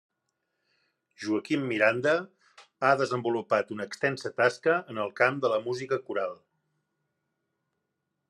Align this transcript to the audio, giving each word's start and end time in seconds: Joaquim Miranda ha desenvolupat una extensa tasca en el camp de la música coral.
Joaquim 1.23 1.65
Miranda 1.71 2.13
ha 2.87 2.93
desenvolupat 3.01 3.75
una 3.77 3.87
extensa 3.91 4.33
tasca 4.43 4.77
en 4.95 5.01
el 5.05 5.13
camp 5.21 5.39
de 5.45 5.51
la 5.55 5.61
música 5.67 6.01
coral. 6.09 6.35